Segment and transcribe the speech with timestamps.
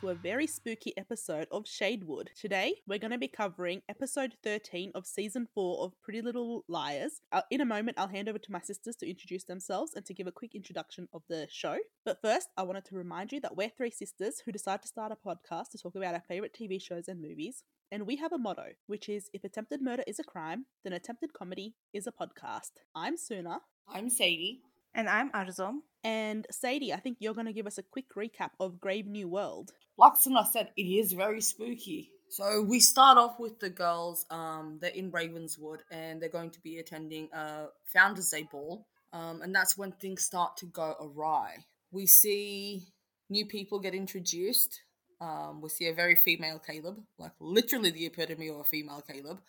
[0.00, 2.28] Hello, and welcome to a very spooky episode of Shadewood.
[2.34, 7.20] Today, we're going to be covering episode 13 of season 4 of Pretty Little Liars.
[7.32, 10.14] Uh, in a moment, I'll hand over to my sisters to introduce themselves and to
[10.14, 11.78] give a quick introduction of the show.
[12.04, 15.12] But first, I wanted to remind you that we're three sisters who decided to start
[15.12, 17.64] a podcast to talk about our favourite TV shows and movies.
[17.92, 21.32] And we have a motto, which is if attempted murder is a crime, then attempted
[21.32, 22.70] comedy is a podcast.
[22.94, 23.60] I'm Suna.
[23.88, 24.62] I'm Sadie.
[24.94, 25.78] And I'm Arzom.
[26.02, 29.28] And Sadie, I think you're going to give us a quick recap of Grave New
[29.28, 29.72] World.
[30.00, 32.08] Like Suna said, it is very spooky.
[32.30, 34.24] So we start off with the girls.
[34.30, 38.86] Um, they're in Ravenswood and they're going to be attending a Founders Day ball.
[39.12, 41.66] Um, and that's when things start to go awry.
[41.92, 42.86] We see
[43.28, 44.80] new people get introduced.
[45.20, 49.42] Um, we see a very female Caleb, like literally the epitome of a female Caleb,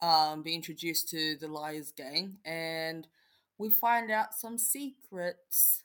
[0.00, 2.36] um, be introduced to the Liars gang.
[2.44, 3.08] And
[3.58, 5.82] we find out some secrets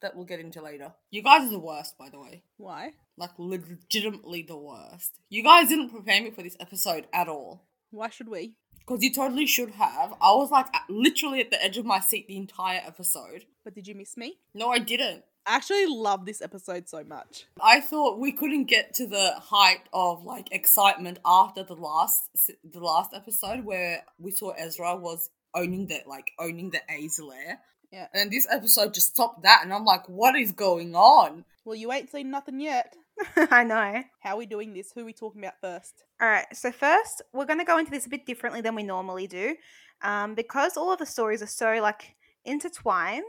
[0.00, 0.92] that we'll get into later.
[1.10, 2.44] You guys are the worst, by the way.
[2.56, 2.92] Why?
[3.18, 5.18] Like, legitimately the worst.
[5.28, 7.64] You guys didn't prepare me for this episode at all.
[7.90, 8.54] Why should we?
[8.78, 10.14] Because you totally should have.
[10.20, 13.44] I was like at, literally at the edge of my seat the entire episode.
[13.62, 14.38] But did you miss me?
[14.54, 15.24] No, I didn't.
[15.46, 17.46] I actually love this episode so much.
[17.60, 22.30] I thought we couldn't get to the height of like excitement after the last
[22.64, 27.60] the last episode where we saw Ezra was owning the like owning the A's lair.
[27.90, 28.08] Yeah.
[28.12, 31.44] And this episode just stopped that, and I'm like, what is going on?
[31.64, 32.94] Well, you ain't seen nothing yet.
[33.50, 34.02] I know.
[34.20, 34.92] How are we doing this?
[34.92, 36.04] Who are we talking about first?
[36.20, 36.46] All right.
[36.52, 39.56] So first, we're going to go into this a bit differently than we normally do,
[40.02, 43.24] um, because all of the stories are so like intertwined,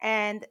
[0.00, 0.46] and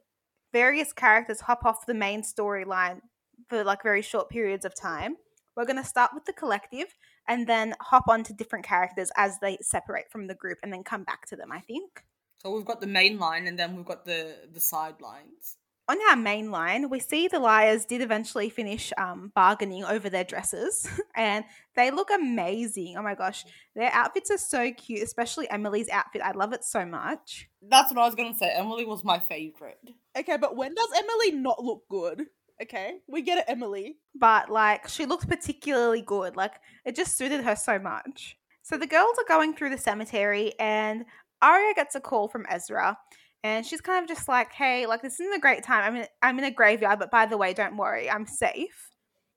[0.52, 3.00] various characters hop off the main storyline
[3.48, 5.16] for like very short periods of time.
[5.56, 6.94] We're going to start with the collective
[7.28, 10.82] and then hop on to different characters as they separate from the group and then
[10.82, 12.04] come back to them, I think.
[12.38, 15.58] So we've got the main line and then we've got the the sidelines.
[15.88, 20.22] On our main line, we see the liars did eventually finish um, bargaining over their
[20.22, 21.44] dresses, and
[21.74, 22.96] they look amazing.
[22.96, 23.44] Oh my gosh,
[23.74, 26.22] their outfits are so cute, especially Emily's outfit.
[26.22, 27.48] I love it so much.
[27.68, 28.52] That's what I was gonna say.
[28.54, 29.80] Emily was my favorite.
[30.16, 32.26] Okay, but when does Emily not look good?
[32.62, 33.96] Okay, we get it, Emily.
[34.14, 36.36] But like, she looked particularly good.
[36.36, 36.54] Like,
[36.84, 38.36] it just suited her so much.
[38.62, 41.06] So the girls are going through the cemetery, and
[41.42, 42.96] Aria gets a call from Ezra,
[43.44, 45.84] and she's kind of just like, "Hey, like this isn't a great time.
[45.84, 48.90] I'm in, I'm in a graveyard, but by the way, don't worry, I'm safe."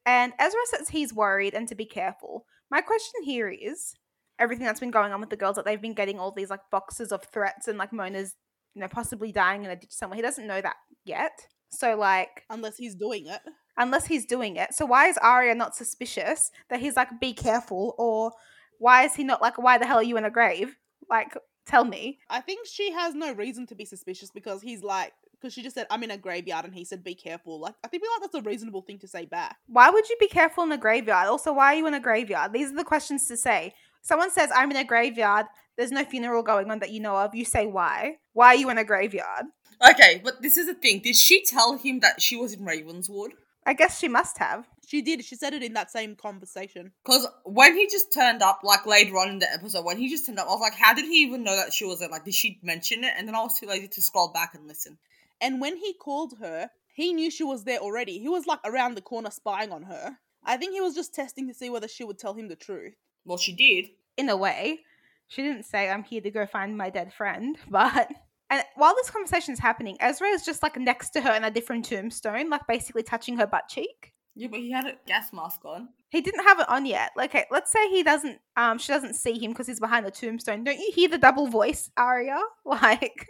[0.06, 2.46] And Ezra says he's worried and to be careful.
[2.70, 3.96] My question here is
[4.40, 6.60] everything that's been going on with the girls that they've been getting all these like
[6.72, 8.36] boxes of threats and like Mona's,
[8.74, 10.16] you know, possibly dying in a ditch somewhere.
[10.16, 11.48] He doesn't know that yet.
[11.70, 13.42] So like unless he's doing it.
[13.78, 14.74] Unless he's doing it.
[14.74, 18.32] So why is Aria not suspicious that he's like be careful or
[18.80, 20.78] why is he not like why the hell are you in a grave?
[21.10, 22.20] Like tell me.
[22.30, 25.76] I think she has no reason to be suspicious because he's like because she just
[25.76, 27.60] said I'm in a graveyard and he said be careful.
[27.60, 29.58] Like I think we like that's a reasonable thing to say back.
[29.68, 31.28] Why would you be careful in a graveyard?
[31.28, 32.54] Also, why are you in a graveyard?
[32.54, 33.74] These are the questions to say.
[34.02, 35.48] Someone says I'm in a graveyard.
[35.78, 37.36] There's no funeral going on that you know of.
[37.36, 38.18] You say why?
[38.34, 39.46] Why are you in a graveyard?
[39.88, 41.02] Okay, but this is the thing.
[41.02, 43.32] Did she tell him that she was in Ravenswood?
[43.66, 44.68] I guess she must have.
[44.88, 45.26] She did.
[45.26, 46.92] She said it in that same conversation.
[47.04, 50.26] Because when he just turned up, like later on in the episode, when he just
[50.26, 52.10] turned up, I was like, how did he even know that she was there?
[52.10, 53.14] Like, did she mention it?
[53.18, 55.00] And then I was too lazy to scroll back and listen.
[55.42, 58.20] And when he called her, he knew she was there already.
[58.20, 60.18] He was like around the corner spying on her.
[60.44, 62.94] I think he was just testing to see whether she would tell him the truth.
[63.26, 63.88] Well, she did.
[64.16, 64.82] In a way.
[65.28, 68.10] She didn't say, I'm here to go find my dead friend, but.
[68.50, 71.52] And while this conversation is happening, Ezra is just like next to her in a
[71.52, 74.14] different tombstone, like basically touching her butt cheek.
[74.36, 75.90] Yeah, but he had a gas mask on.
[76.10, 77.12] He didn't have it on yet.
[77.16, 78.40] Like, okay, let's say he doesn't.
[78.58, 80.64] Um, she doesn't see him because he's behind the tombstone.
[80.64, 82.40] Don't you hear the double voice, Aria?
[82.66, 83.30] Like,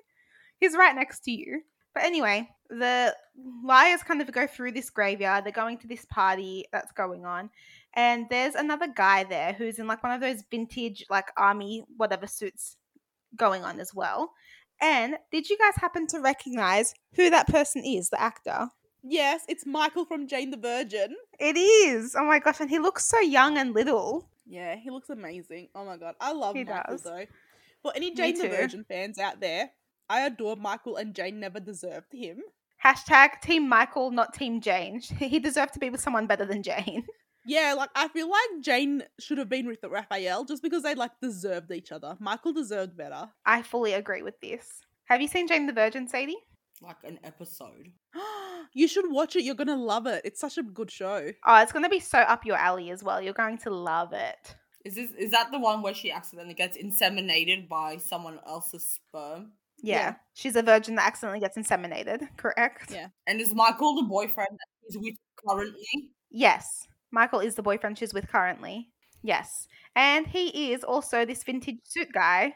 [0.60, 1.62] he's right next to you.
[1.94, 3.16] But anyway, the
[3.64, 5.46] liars kind of go through this graveyard.
[5.46, 7.50] They're going to this party that's going on,
[7.94, 12.28] and there's another guy there who's in like one of those vintage like army whatever
[12.28, 12.78] suits
[13.38, 14.34] going on as well.
[14.82, 18.68] And did you guys happen to recognize who that person is, the actor?
[19.04, 21.16] Yes, it's Michael from Jane the Virgin.
[21.40, 22.16] It is.
[22.18, 24.28] Oh my gosh, and he looks so young and little.
[24.48, 25.70] Yeah, he looks amazing.
[25.76, 27.04] Oh my god, I love He Michael does.
[27.04, 27.26] though.
[27.82, 28.50] For any Jane the.
[28.50, 29.70] Virgin fans out there,
[30.10, 32.40] I adore Michael and Jane never deserved him.
[32.84, 35.02] Hashtag Team Michael, not Team Jane.
[35.20, 37.06] He deserved to be with someone better than Jane.
[37.46, 41.12] Yeah, like I feel like Jane should have been with Rafael just because they like
[41.22, 42.18] deserved each other.
[42.20, 43.30] Michael deserved better.
[43.46, 44.82] I fully agree with this.
[45.06, 46.38] Have you seen Jane the Virgin, Sadie?
[46.82, 47.92] Like an episode.
[48.74, 49.44] you should watch it.
[49.44, 50.22] You're gonna love it.
[50.26, 51.32] It's such a good show.
[51.46, 53.22] Oh, it's going to be so up your alley as well.
[53.22, 54.56] You're going to love it.
[54.84, 59.52] Is this is that the one where she accidentally gets inseminated by someone else's sperm?
[59.82, 59.96] Yeah.
[59.96, 60.16] Yeah.
[60.34, 62.92] She's a virgin that accidentally gets inseminated, correct?
[62.92, 63.08] Yeah.
[63.28, 65.16] And is Michael the boyfriend that he's with
[65.48, 66.12] currently.
[66.32, 68.90] Yes, Michael is the boyfriend she's with currently.
[69.24, 72.54] Yes, and he is also this vintage suit guy.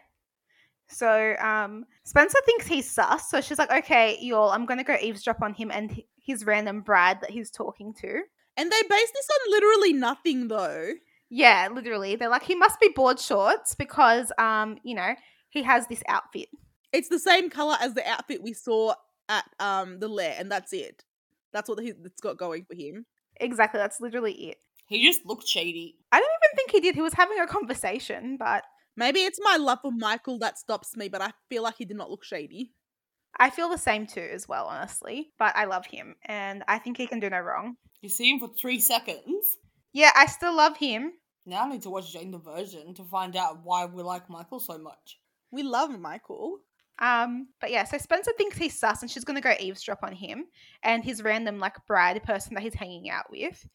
[0.89, 5.41] So um, Spencer thinks he's sus, so she's like, "Okay, y'all, I'm gonna go eavesdrop
[5.41, 8.21] on him and his random Brad that he's talking to."
[8.57, 10.91] And they base this on literally nothing, though.
[11.29, 15.15] Yeah, literally, they're like, "He must be board shorts because um, you know,
[15.49, 16.49] he has this outfit."
[16.91, 18.93] It's the same color as the outfit we saw
[19.29, 21.03] at um the lair, and that's it.
[21.53, 23.05] That's what he, it's got going for him.
[23.39, 24.57] Exactly, that's literally it.
[24.87, 25.97] He just looked shady.
[26.11, 26.95] I don't even think he did.
[26.95, 28.63] He was having a conversation, but
[28.99, 31.95] Maybe it's my love for Michael that stops me, but I feel like he did
[31.95, 32.73] not look shady.
[33.39, 35.29] I feel the same too, as well, honestly.
[35.39, 37.77] But I love him, and I think he can do no wrong.
[38.01, 39.55] You see him for three seconds.
[39.93, 41.13] Yeah, I still love him.
[41.45, 44.59] Now I need to watch Jane the Virgin to find out why we like Michael
[44.59, 45.17] so much.
[45.49, 46.57] We love Michael.
[46.99, 50.45] Um, but yeah, so Spencer thinks he's sus, and she's gonna go eavesdrop on him
[50.83, 53.67] and his random like bride person that he's hanging out with.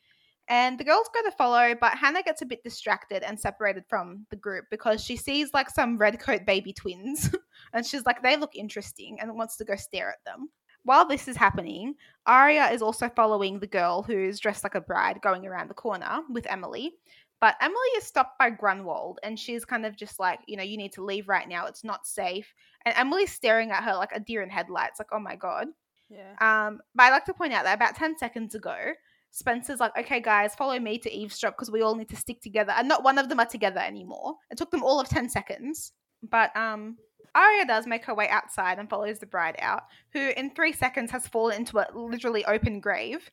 [0.49, 4.27] And the girls go to follow, but Hanna gets a bit distracted and separated from
[4.29, 7.35] the group because she sees like some redcoat baby twins,
[7.73, 10.51] and she's like, they look interesting, and wants to go stare at them.
[10.83, 11.95] While this is happening,
[12.27, 16.21] Aria is also following the girl who's dressed like a bride going around the corner
[16.29, 16.93] with Emily.
[17.41, 20.77] But Emily is stopped by Grunwald, and she's kind of just like, you know, you
[20.77, 21.67] need to leave right now.
[21.67, 22.55] It's not safe.
[22.85, 25.69] And Emily's staring at her like a deer in headlights, like, oh my god.
[26.11, 26.35] Yeah.
[26.41, 28.77] Um, but I like to point out that about 10 seconds ago,
[29.31, 32.73] Spencer's like, okay, guys, follow me to eavesdrop because we all need to stick together.
[32.77, 34.35] And not one of them are together anymore.
[34.51, 35.93] It took them all of 10 seconds.
[36.23, 36.97] But um,
[37.35, 39.83] Aria does make her way outside and follows the bride out,
[40.13, 43.29] who in three seconds has fallen into a literally open grave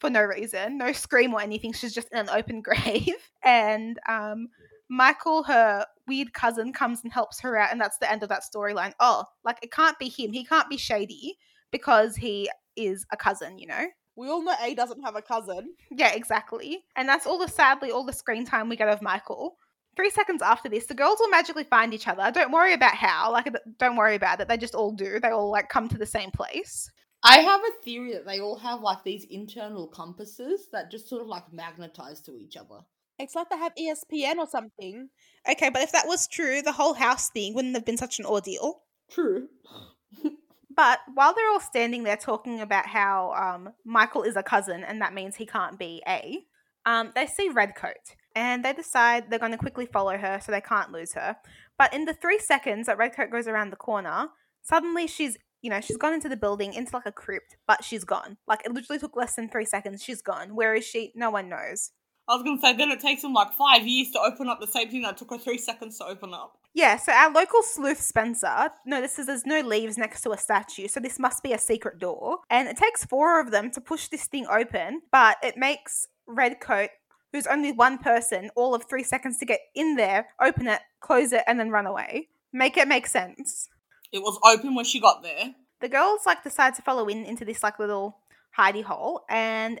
[0.00, 1.72] for no reason, no scream or anything.
[1.72, 3.14] She's just in an open grave.
[3.44, 4.48] And um,
[4.88, 8.42] Michael, her weird cousin, comes and helps her out, and that's the end of that
[8.42, 8.92] storyline.
[9.00, 10.32] Oh, like it can't be him.
[10.32, 11.36] He can't be shady
[11.70, 13.86] because he is a cousin, you know?
[14.16, 15.74] We all know A doesn't have a cousin.
[15.90, 16.84] Yeah, exactly.
[16.96, 19.56] And that's all the sadly all the screen time we get of Michael.
[19.94, 22.30] Three seconds after this, the girls will magically find each other.
[22.32, 23.32] Don't worry about how.
[23.32, 24.48] Like, don't worry about it.
[24.48, 25.20] They just all do.
[25.20, 26.90] They all like come to the same place.
[27.22, 31.22] I have a theory that they all have like these internal compasses that just sort
[31.22, 32.80] of like magnetize to each other.
[33.18, 35.08] It's like they have ESPN or something.
[35.50, 38.26] Okay, but if that was true, the whole house thing wouldn't have been such an
[38.26, 38.82] ordeal.
[39.10, 39.48] True.
[40.78, 45.02] But while they're all standing there talking about how um, Michael is a cousin and
[45.02, 46.44] that means he can't be A,
[46.86, 50.60] um, they see Redcoat and they decide they're going to quickly follow her so they
[50.60, 51.36] can't lose her.
[51.76, 54.28] But in the three seconds that Redcoat goes around the corner,
[54.62, 58.04] suddenly she's, you know, she's gone into the building, into like a crypt, but she's
[58.04, 58.36] gone.
[58.46, 60.04] Like it literally took less than three seconds.
[60.04, 60.54] She's gone.
[60.54, 61.10] Where is she?
[61.16, 61.90] No one knows.
[62.28, 64.66] I was gonna say then it takes them like five years to open up the
[64.66, 66.58] same thing that took her three seconds to open up.
[66.74, 71.00] Yeah, so our local sleuth Spencer notices there's no leaves next to a statue, so
[71.00, 72.40] this must be a secret door.
[72.50, 76.90] And it takes four of them to push this thing open, but it makes Redcoat,
[77.32, 81.32] who's only one person, all of three seconds to get in there, open it, close
[81.32, 82.28] it, and then run away.
[82.52, 83.68] Make it make sense.
[84.12, 85.54] It was open when she got there.
[85.80, 88.18] The girls like decide to follow in into this like little
[88.56, 89.80] hidey hole, and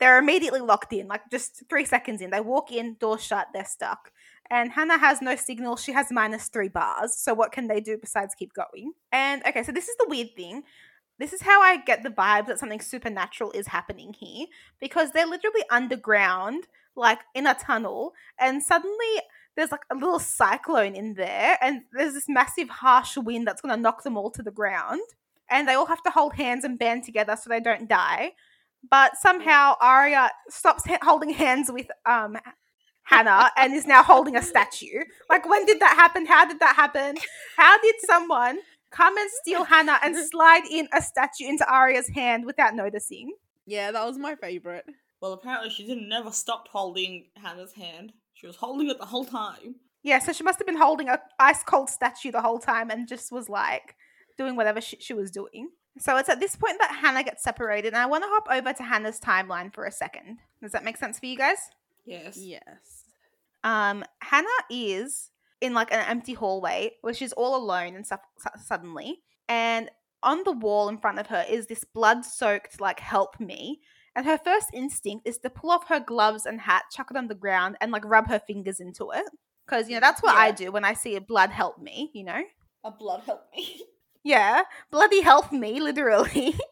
[0.00, 2.30] they're immediately locked in, like just three seconds in.
[2.30, 4.10] They walk in, door shut, they're stuck.
[4.50, 5.76] And Hanna has no signal.
[5.76, 7.14] She has minus three bars.
[7.16, 8.92] So what can they do besides keep going?
[9.10, 10.64] And okay, so this is the weird thing.
[11.18, 14.46] This is how I get the vibe that something supernatural is happening here
[14.80, 19.20] because they're literally underground, like in a tunnel, and suddenly
[19.56, 23.74] there's like a little cyclone in there, and there's this massive harsh wind that's going
[23.74, 25.02] to knock them all to the ground.
[25.48, 28.32] And they all have to hold hands and band together so they don't die.
[28.90, 32.36] But somehow Aria stops ha- holding hands with um
[33.04, 35.02] Hanna and is now holding a statue.
[35.28, 36.26] Like, when did that happen?
[36.26, 37.16] How did that happen?
[37.56, 38.58] How did someone
[38.90, 43.34] come and steal Hanna and slide in a statue into Aria's hand without noticing?
[43.66, 44.84] Yeah, that was my favorite.
[45.20, 48.12] Well, apparently she didn't never stopped holding Hanna's hand.
[48.34, 49.76] She was holding it the whole time.
[50.02, 53.08] Yeah, so she must have been holding a ice cold statue the whole time and
[53.08, 53.96] just was like
[54.36, 55.70] doing whatever she, she was doing.
[55.98, 58.72] So it's at this point that Hanna gets separated, and I want to hop over
[58.72, 60.38] to Hanna's timeline for a second.
[60.62, 61.58] Does that make sense for you guys?
[62.04, 62.36] Yes.
[62.36, 63.04] Yes.
[63.62, 68.60] Um, Hanna is in like an empty hallway where she's all alone and stuff su-
[68.62, 69.22] suddenly.
[69.48, 69.90] And
[70.22, 73.80] on the wall in front of her is this blood soaked, like, help me.
[74.16, 77.28] And her first instinct is to pull off her gloves and hat, chuck it on
[77.28, 79.26] the ground, and like rub her fingers into it.
[79.66, 82.24] Because, you know, that's what I do when I see a blood help me, you
[82.24, 82.42] know?
[82.84, 83.80] A blood help me.
[84.24, 86.58] Yeah, bloody help me, literally.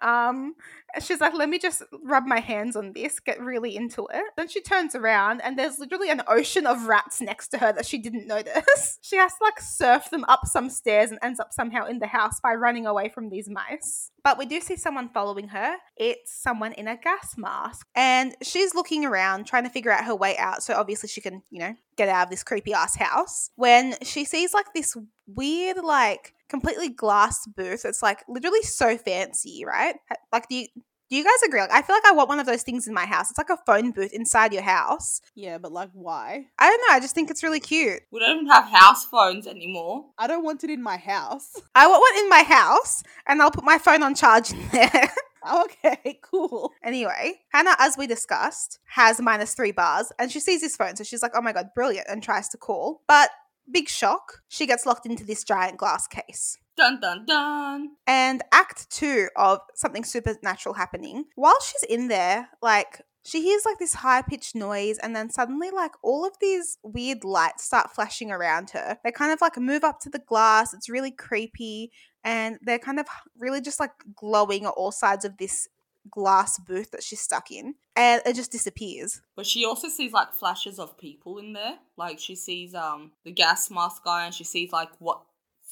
[0.00, 0.54] Um,
[1.00, 4.24] she's like, let me just rub my hands on this, get really into it.
[4.36, 7.86] Then she turns around and there's literally an ocean of rats next to her that
[7.86, 8.98] she didn't notice.
[9.02, 12.06] she has to like surf them up some stairs and ends up somehow in the
[12.06, 14.10] house by running away from these mice.
[14.22, 15.76] But we do see someone following her.
[15.96, 17.86] It's someone in a gas mask.
[17.94, 20.62] And she's looking around trying to figure out her way out.
[20.62, 23.50] So obviously she can, you know, get out of this creepy ass house.
[23.56, 27.84] When she sees like this weird, like completely glass booth.
[27.84, 29.96] It's like literally so fancy, right?
[30.32, 30.66] Like, do you,
[31.10, 31.60] do you guys agree?
[31.60, 33.30] Like, I feel like I want one of those things in my house.
[33.30, 35.20] It's like a phone booth inside your house.
[35.34, 36.46] Yeah, but like, why?
[36.58, 36.94] I don't know.
[36.94, 38.02] I just think it's really cute.
[38.10, 40.04] We don't even have house phones anymore.
[40.18, 41.50] I don't want it in my house.
[41.74, 45.10] I want one in my house, and I'll put my phone on charge in there.
[45.62, 46.72] okay, cool.
[46.82, 51.04] Anyway, Hanna, as we discussed, has minus three bars, and she sees this phone, so
[51.04, 53.30] she's like, "Oh my god, brilliant!" and tries to call, but
[53.72, 56.58] big shock, she gets locked into this giant glass case.
[56.76, 57.88] Dun dun dun.
[58.06, 61.24] And act two of something supernatural happening.
[61.34, 65.70] While she's in there, like she hears like this high pitched noise, and then suddenly,
[65.70, 68.98] like all of these weird lights start flashing around her.
[69.04, 70.72] They kind of like move up to the glass.
[70.72, 71.90] It's really creepy,
[72.24, 73.06] and they're kind of
[73.38, 75.68] really just like glowing at all sides of this
[76.10, 80.32] glass booth that she's stuck in and it just disappears But she also sees like
[80.32, 81.78] flashes of people in there.
[81.96, 85.22] Like she sees um the gas mask guy and she sees like what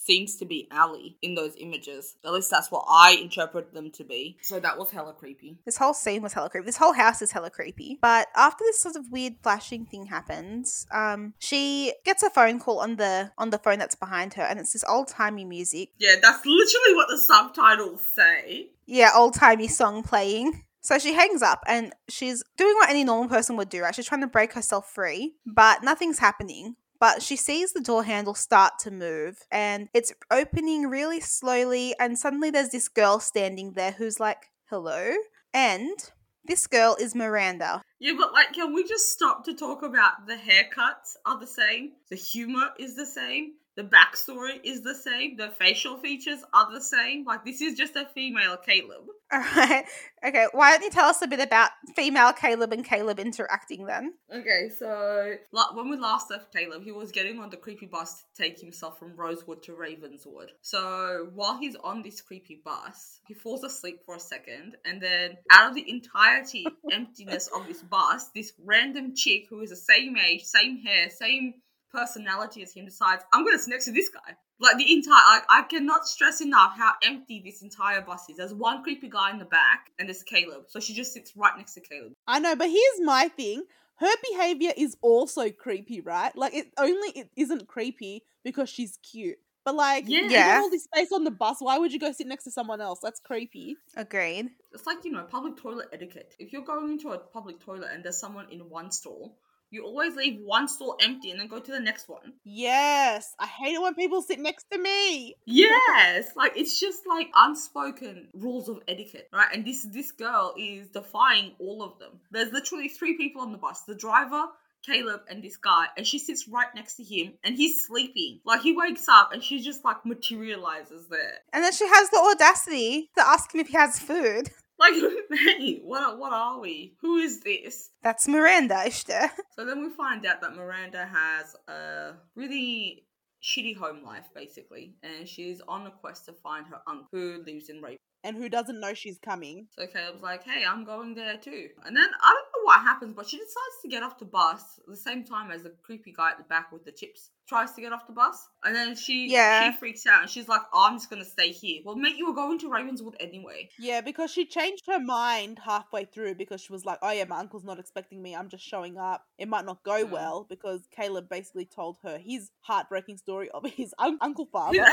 [0.06, 2.16] seems to be Ali in those images.
[2.24, 4.38] At least that's what I interpret them to be.
[4.42, 5.58] So that was hella creepy.
[5.64, 8.80] this whole scene was hella creepy this whole house is hella creepy but after this
[8.80, 13.50] sort of weird flashing thing happens um she gets a phone call on the on
[13.50, 17.18] the phone that's behind her and it's this old-timey music Yeah, that's literally what the
[17.18, 18.68] subtitles say.
[18.86, 20.62] yeah, old timey song playing.
[20.80, 23.92] So she hangs up and she's doing what any normal person would do, right?
[23.94, 26.76] She's trying to break herself free, but nothing's happening.
[26.98, 31.94] But she sees the door handle start to move and it's opening really slowly.
[31.98, 35.14] And suddenly there's this girl standing there who's like, hello.
[35.52, 35.98] And
[36.44, 37.82] this girl is Miranda.
[37.98, 41.92] Yeah, but like, can we just stop to talk about the haircuts are the same,
[42.10, 46.80] the humor is the same, the backstory is the same, the facial features are the
[46.80, 47.24] same.
[47.24, 49.04] Like, this is just a female Caleb.
[49.32, 49.84] All right.
[50.24, 50.46] Okay.
[50.52, 54.14] Why don't you tell us a bit about female Caleb and Caleb interacting then?
[54.32, 58.22] Okay, so like when we last left Caleb, he was getting on the creepy bus
[58.22, 60.52] to take himself from Rosewood to Ravenswood.
[60.62, 65.36] So while he's on this creepy bus, he falls asleep for a second, and then
[65.52, 70.16] out of the entirety emptiness of this bus, this random chick who is the same
[70.16, 71.54] age, same hair, same
[71.92, 74.36] personality as him decides, I'm gonna sit next to this guy.
[74.58, 78.36] Like the entire, I, I cannot stress enough how empty this entire bus is.
[78.38, 80.64] There's one creepy guy in the back, and there's Caleb.
[80.68, 82.12] So she just sits right next to Caleb.
[82.26, 83.62] I know, but here's my thing.
[83.96, 86.34] Her behavior is also creepy, right?
[86.36, 89.38] Like it only it isn't creepy because she's cute.
[89.64, 90.20] But like, Yeah.
[90.20, 90.60] you Yeah.
[90.62, 91.56] all this space on the bus.
[91.60, 93.00] Why would you go sit next to someone else?
[93.02, 93.76] That's creepy.
[93.96, 94.50] Agreed.
[94.72, 96.36] It's like, you know, public toilet etiquette.
[96.38, 99.36] If you're going into a public toilet and there's someone in one stall,
[99.70, 102.34] you always leave one stall empty and then go to the next one.
[102.44, 105.36] Yes, I hate it when people sit next to me.
[105.44, 109.48] Yes, like it's just like unspoken rules of etiquette, right?
[109.52, 112.20] And this this girl is defying all of them.
[112.30, 114.44] There's literally three people on the bus: the driver,
[114.84, 118.40] Caleb, and this guy, and she sits right next to him, and he's sleeping.
[118.44, 121.38] Like he wakes up, and she just like materializes there.
[121.52, 124.50] And then she has the audacity to ask him if he has food.
[124.78, 124.94] Like,
[125.32, 126.96] hey, what are- what are we?
[127.00, 127.90] Who is this?
[128.02, 129.30] That's Miranda, Ishtar.
[129.56, 133.06] So then we find out that Miranda has a really
[133.42, 137.68] shitty home life, basically, and she's on a quest to find her uncle who lives
[137.68, 137.96] in Raven.
[138.24, 139.68] And who doesn't know she's coming?
[139.78, 141.68] So Caleb's like, hey, I'm going there too.
[141.84, 142.42] And then I
[142.76, 145.72] what happens, but she decides to get off the bus the same time as the
[145.82, 148.48] creepy guy at the back with the chips tries to get off the bus.
[148.64, 149.70] And then she Yeah.
[149.70, 151.82] she freaks out and she's like, oh, I'm just gonna stay here.
[151.84, 153.68] Well, mate, you were going to Ravenswood anyway.
[153.78, 157.38] Yeah, because she changed her mind halfway through because she was like, "Oh yeah, my
[157.38, 158.34] uncle's not expecting me.
[158.34, 159.22] I'm just showing up.
[159.38, 160.10] It might not go Mm.
[160.10, 164.84] well." Because Caleb basically told her his heartbreaking story of his un- uncle father,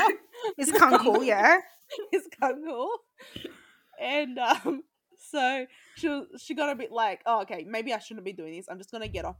[0.56, 1.58] His uncle, yeah.
[2.12, 2.88] his uncle,
[4.00, 4.82] and um,
[5.18, 5.66] so
[5.96, 8.66] she was- she got a bit like, "Oh, okay, maybe I shouldn't be doing this.
[8.68, 9.36] I'm just gonna get off."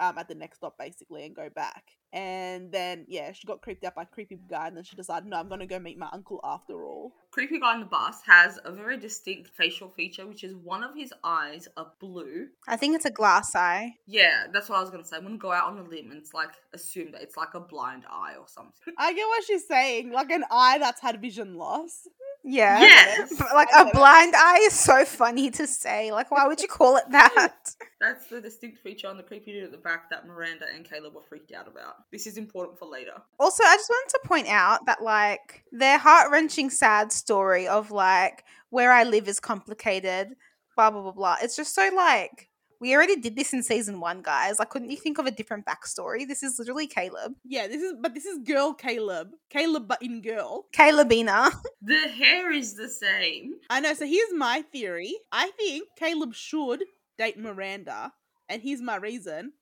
[0.00, 3.84] Um, at the next stop basically and go back and then yeah she got creeped
[3.84, 6.40] out by creepy guy and then she decided no i'm gonna go meet my uncle
[6.42, 10.54] after all creepy guy on the bus has a very distinct facial feature, which is
[10.54, 12.46] one of his eyes are blue.
[12.68, 13.94] I think it's a glass eye.
[14.06, 15.16] Yeah, that's what I was gonna say.
[15.16, 17.60] I'm gonna go out on a limb and it's like assume that it's like a
[17.60, 18.94] blind eye or something.
[18.98, 20.12] I get what she's saying.
[20.12, 22.06] Like an eye that's had vision loss.
[22.44, 22.78] Yeah.
[22.80, 23.40] Yes.
[23.54, 26.12] Like a blind eye is so funny to say.
[26.12, 27.54] Like, why would you call it that?
[28.00, 31.14] That's the distinct feature on the creepy dude at the back that Miranda and Caleb
[31.14, 32.10] were freaked out about.
[32.12, 33.14] This is important for later.
[33.40, 37.90] Also, I just wanted to point out that like their heart wrenching, sad story of
[37.90, 40.34] like where I live is complicated,
[40.76, 41.36] blah blah blah blah.
[41.40, 42.50] It's just so like
[42.84, 44.58] we already did this in season one, guys.
[44.58, 46.28] Like, couldn't you think of a different backstory?
[46.28, 49.28] This is literally Caleb, Yeah, this is but this is girl Caleb.
[49.50, 50.66] Caleb but in girl.
[50.76, 51.50] Calebina.
[51.82, 53.54] The hair is the same.
[53.70, 55.12] I know, so here's my theory.
[55.32, 56.84] I think Caleb should
[57.18, 58.12] date Miranda,
[58.48, 59.52] and here's my reason.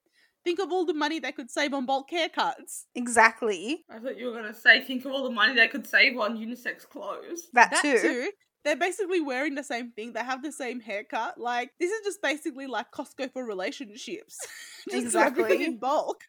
[0.45, 2.73] Think of all the money they could save on bulk haircuts.
[2.97, 6.19] exactly I thought you were gonna say, think of all the money they could save
[6.19, 7.43] on unisex clothes.
[7.53, 7.99] that, That too.
[8.01, 8.31] too.
[8.65, 10.13] They're basically wearing the same thing.
[10.13, 11.39] They have the same haircut.
[11.39, 14.39] Like this is just basically like Costco for relationships.
[14.91, 15.65] just Exactly.
[15.65, 16.23] in bulk.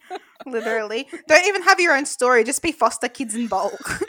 [0.46, 2.44] Literally, don't even have your own story.
[2.44, 4.02] Just be foster kids in bulk.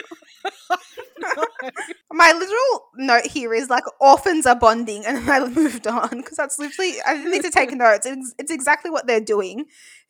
[2.17, 6.57] My literal note here is like orphans are bonding, and I moved on because that's
[6.57, 8.05] literally I didn't need to take notes.
[8.05, 9.65] It's, it's exactly what they're doing.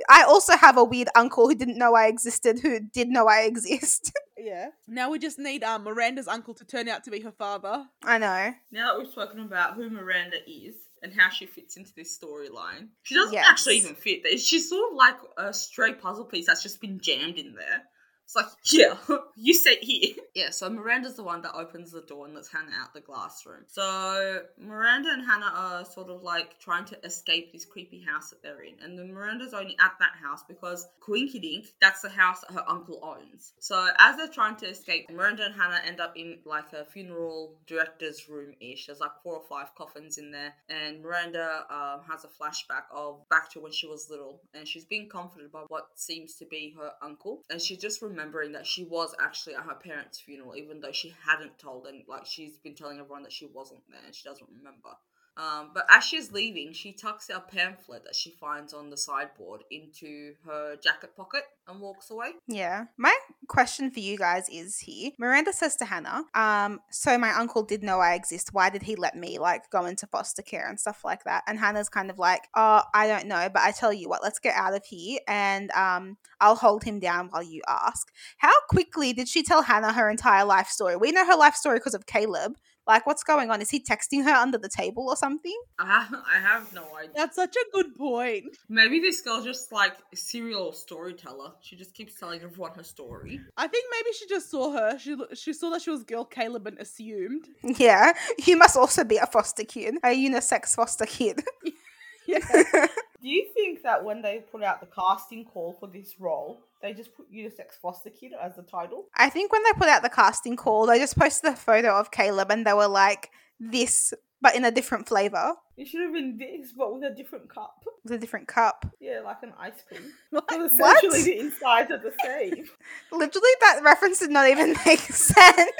[0.07, 3.41] I also have a weird uncle who didn't know I existed, who did know I
[3.41, 4.11] exist.
[4.37, 4.67] yeah.
[4.87, 7.85] Now we just need um, Miranda's uncle to turn out to be her father.
[8.03, 8.53] I know.
[8.71, 12.89] Now that we've spoken about who Miranda is and how she fits into this storyline,
[13.01, 13.47] she doesn't Yes.
[13.49, 14.21] actually even fit.
[14.23, 17.81] There, She's sort of like a stray puzzle piece that's just been jammed in there.
[18.25, 18.95] It's like, yeah,
[19.35, 20.15] you sit here.
[20.33, 23.45] Yeah, so Miranda's the one that opens the door and lets Hanna out the glass
[23.45, 23.63] room.
[23.67, 28.41] So Miranda and Hanna are sort of like trying to escape this creepy house that
[28.41, 28.73] they're in.
[28.83, 32.65] And then Miranda's only at that house because Quinky Dink, that's the house that her
[32.67, 33.53] uncle owns.
[33.59, 37.55] So as they're trying to escape, Miranda and Hanna end up in like a funeral
[37.67, 38.87] director's room ish.
[38.87, 40.53] There's like four or five coffins in there.
[40.67, 44.41] And Miranda um, has a flashback of back to when she was little.
[44.55, 47.43] And she's being comforted by what seems to be her uncle.
[47.51, 51.13] And she just remembering that she was actually at her parents' funeral, even though she
[51.25, 54.47] hadn't told and like she's been telling everyone that she wasn't there and she doesn't
[54.57, 54.89] remember.
[55.37, 59.63] Um, but as she's leaving, she tucks a pamphlet that she finds on the sideboard
[59.69, 62.31] into her jacket pocket and walks away.
[62.47, 62.85] Yeah.
[62.97, 63.13] My
[63.47, 65.11] question for you guys is here.
[65.19, 68.53] Miranda says to Hanna, um, so my uncle did know I exist.
[68.53, 71.43] Why did he let me like go into foster care and stuff like that?
[71.47, 74.39] And Hanna's kind of like, oh, I don't know, but I tell you what, let's
[74.39, 78.09] get out of here and um, I'll hold him down while you ask.
[78.37, 80.95] How quickly did she tell Hanna her entire life story?
[80.95, 82.53] We know her life story because of Caleb.
[82.87, 83.61] Like, what's going on?
[83.61, 85.57] Is he texting her under the table or something?
[85.79, 87.13] I have, I have no idea.
[87.15, 88.57] That's such a good point.
[88.69, 91.53] Maybe this girl's just like a serial storyteller.
[91.61, 93.39] She just keeps telling everyone her story.
[93.57, 94.99] I think maybe she just saw her.
[94.99, 97.47] She she saw that she was girl Caleb and assumed.
[97.63, 98.13] Yeah.
[98.45, 101.43] You must also be a foster kid, a unisex foster kid.
[102.27, 102.87] Yeah.
[103.21, 106.93] Do you think that when they put out the casting call for this role, they
[106.93, 109.05] just put you unisex foster kid as the title?
[109.15, 112.11] I think when they put out the casting call, they just posted a photo of
[112.11, 116.37] Caleb and they were like, this, but in a different flavor It should have been
[116.37, 117.83] this, but with a different cup.
[118.03, 118.85] with a different cup.
[118.99, 120.11] Yeah, like an ice cream.
[120.31, 121.03] Like, What?
[121.03, 122.65] essentially, the insides are the same.
[123.11, 125.71] Literally, that reference did not even make sense.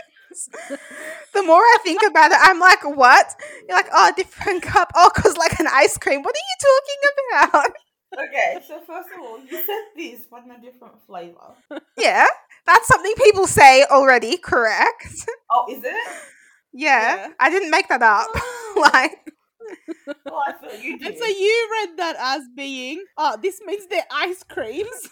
[1.34, 3.36] The more I think about it, I'm like, what?
[3.68, 4.92] You're like, oh, different cup.
[4.96, 6.22] Oh, because like an ice cream.
[6.24, 7.72] What are you talking about?
[8.28, 11.56] okay, so first of all, you said this, but in a different flavor.
[11.98, 12.28] yeah,
[12.66, 15.26] that's something people say already, correct?
[15.52, 15.96] Oh, is it?
[16.74, 17.28] Yeah, Yeah.
[17.40, 18.28] I didn't make that up.
[18.36, 18.90] Oh.
[18.94, 19.32] like,
[20.28, 21.08] Oh, I thought you did.
[21.08, 25.10] And so you read that as being, oh, this means they're ice creams.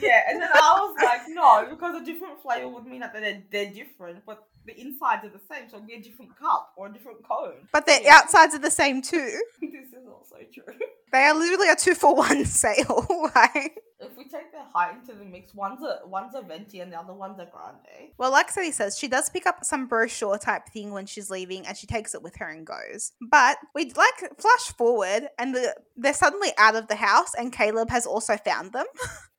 [0.00, 3.42] Yeah, and then I was like, no, because a different flavor would mean that they're,
[3.50, 6.86] they're different, but the insides are the same, so it'd be a different cup or
[6.86, 7.68] a different cone.
[7.72, 8.18] but the Yeah.
[8.18, 9.40] outsides are the same too.
[9.60, 10.74] this is also true.
[11.12, 13.06] They are literally a two for one sale.
[13.34, 16.90] like, If we take their height into the mix, one's a one's a venti and
[16.92, 18.12] the other one's a grande.
[18.18, 21.66] well, like Sadie says, she does pick up some brochure type thing when she's leaving,
[21.66, 23.12] and she takes it with her and goes.
[23.20, 27.90] But we like flash forward, and the, they're suddenly out of the house, and Caleb
[27.90, 28.86] has also found them.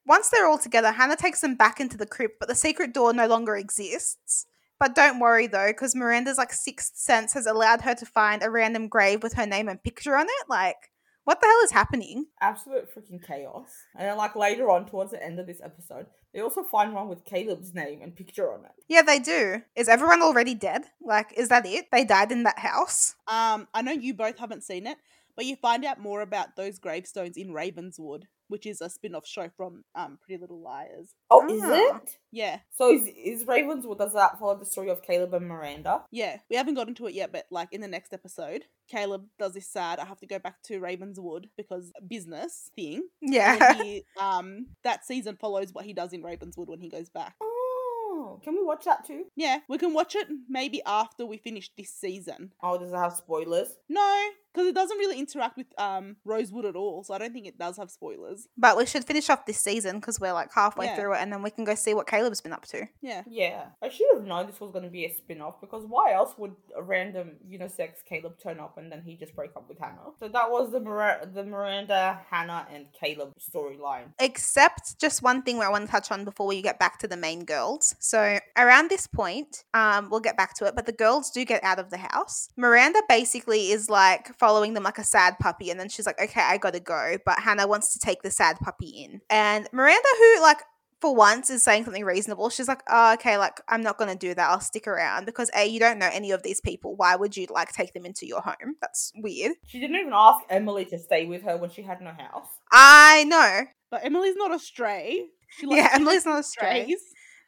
[0.05, 3.13] Once they're all together, Hanna takes them back into the crypt, but the secret door
[3.13, 4.45] no longer exists.
[4.83, 8.49] But don't worry though, because Miranda's like sixth sense has allowed her to find a
[8.49, 10.49] random grave with her name and picture on it.
[10.49, 10.75] Like,
[11.23, 12.25] what the hell is happening?
[12.41, 13.69] Absolute freaking chaos.
[13.97, 17.07] And then like later on towards the end of this episode, they also find one
[17.07, 18.71] with Caleb's name and picture on it.
[18.89, 19.61] Yeah, they do.
[19.73, 20.81] Is everyone already dead?
[21.01, 21.85] Like, is that it?
[21.89, 23.15] They died in that house?
[23.29, 24.97] Um, I know you both haven't seen it,
[25.37, 29.49] but you find out more about those gravestones in Ravenswood, which is a spin-off show
[29.55, 31.13] from um Pretty Little Liars.
[31.29, 31.97] Oh, is is Ah.
[31.97, 32.17] it?
[32.31, 36.03] Yeah, So is is Ravenswood does that follow the story of Caleb and Miranda?
[36.11, 36.37] yeah.
[36.49, 39.67] We haven't gotten to it yet, but like in the next episode, Caleb does this
[39.67, 39.99] sad.
[39.99, 43.03] I have to go back to Ravenswood because business thing.
[43.21, 43.73] Yeah.
[43.81, 47.35] he, um, that season follows what he does in Ravenswood when he goes back.
[47.41, 49.25] Oh, can we watch that too?
[49.35, 52.51] Yeah, we can watch it maybe after we finish this season.
[52.61, 53.75] Oh, does it have spoilers?
[53.89, 57.47] No, because it doesn't really interact with um Rosewood at all, so I don't think
[57.47, 58.47] it does have spoilers.
[58.57, 60.95] But we should finish off this season because we're like halfway Yeah.
[60.95, 62.85] through it, and then we can go see what Caleb's been up to.
[63.01, 63.23] Yeah.
[63.27, 66.13] Yeah, I should have known this was going to be a spin off because why
[66.13, 69.79] else would a random unisex Caleb turn up and then he just break up with
[69.79, 70.11] Hanna?
[70.19, 74.13] So that was the Mir- the Miranda, Hanna, and Caleb storyline.
[74.19, 77.07] Except just one thing where I want to touch on before we get back to
[77.07, 77.95] the main girls.
[77.99, 81.63] So around this point, um, we'll get back to it, but the girls do get
[81.63, 82.49] out of the house.
[82.57, 86.41] Miranda basically is like following them like a sad puppy, and then she's like, "Okay,
[86.41, 90.41] I gotta go," but Hanna wants to take the sad puppy in, and Miranda, who
[90.41, 90.61] like.
[91.03, 92.49] For once, is saying something reasonable.
[92.49, 94.49] She's like, "Oh, okay, like I'm not gonna do that.
[94.49, 96.95] I'll stick around because a you don't know any of these people.
[96.95, 98.77] Why would you like take them into your home?
[98.79, 102.11] That's weird." She didn't even ask Emily to stay with her when she had no
[102.11, 102.47] house.
[102.71, 103.65] I know.
[103.91, 105.27] But Emily's not a stray.
[105.49, 106.95] She Yeah, Emily's not a stray.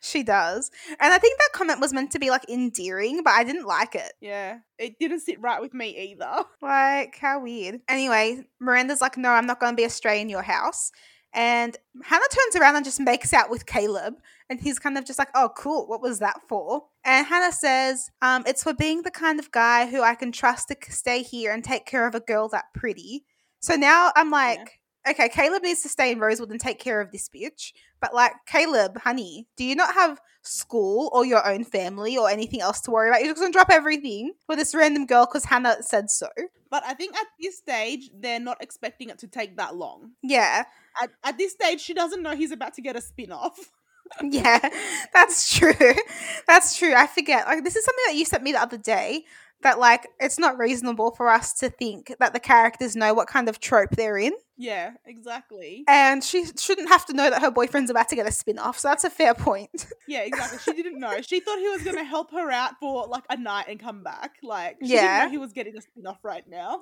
[0.05, 0.69] She does.
[0.99, 3.95] And I think that comment was meant to be like endearing, but I didn't like
[3.95, 4.13] it.
[4.21, 6.43] Yeah, it didn't sit right with me either.
[6.61, 7.81] Like, how weird.
[7.87, 10.91] Anyway, Miranda's like, no, I'm not going to be a stray in your house.
[11.31, 14.15] And Hanna turns around and just makes out with Caleb.
[14.49, 15.85] And he's kind of just like, oh, cool.
[15.87, 16.85] What was that for?
[17.03, 20.69] And Hanna says, um, it's for being the kind of guy who I can trust
[20.69, 23.25] to stay here and take care of a girl that pretty.
[23.59, 27.11] So now I'm like, okay, Caleb needs to stay in Rosewood and take care of
[27.11, 27.73] this bitch.
[27.99, 32.61] But like, Caleb, honey, do you not have school or your own family or anything
[32.61, 33.21] else to worry about?
[33.21, 36.29] You're just gonna drop everything for this random girl because Hanna said so.
[36.69, 40.11] But I think at this stage, they're not expecting it to take that long.
[40.21, 40.65] Yeah,
[41.01, 43.71] At, at this stage, she doesn't know he's about to get a spin off.
[44.23, 44.69] yeah,
[45.13, 45.73] that's true.
[46.47, 46.93] That's true.
[46.93, 47.47] I forget.
[47.47, 49.25] Like, this is something that you sent me the other day.
[49.61, 53.49] That like it's not reasonable for us to think that the characters know what kind
[53.49, 54.33] of trope they're in.
[54.57, 55.83] Yeah, exactly.
[55.87, 58.79] And she shouldn't have to know that her boyfriend's about to get a spin off.
[58.79, 59.87] So that's a fair point.
[60.07, 60.59] Yeah, exactly.
[60.59, 61.19] She didn't know.
[61.21, 64.03] She thought he was going to help her out for like a night and come
[64.03, 64.37] back.
[64.43, 65.01] Like, she Yeah.
[65.01, 66.79] didn't know he was getting a spin off right now.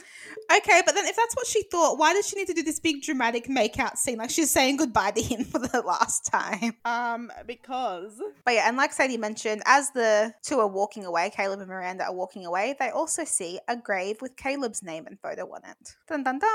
[0.56, 2.80] Okay, but then if that's what she thought, why does she need to do this
[2.80, 4.18] big dramatic make out scene?
[4.18, 6.76] Like she's saying goodbye to him for the last time.
[6.86, 11.60] Um, because But yeah, and like Sadie mentioned, as the two are walking away, Caleb
[11.62, 15.44] and Miranda are walking away, they also see a grave with Caleb's name and photo
[15.54, 15.96] on it.
[16.08, 16.50] Dun dun dun.